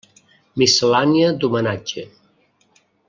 [0.61, 2.07] Miscel·lània d'homenatge.